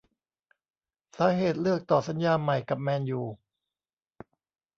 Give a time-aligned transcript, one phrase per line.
[1.17, 3.21] สาเหตุเลือกต่อสัญญาใหม่กับ แมนยู